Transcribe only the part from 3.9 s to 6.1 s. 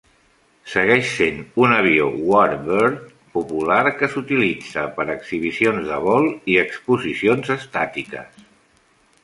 que s'utilitza per exhibicions de